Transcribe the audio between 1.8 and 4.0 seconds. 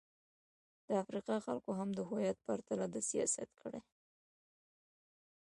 د هویت پر تله د سیاست کړې.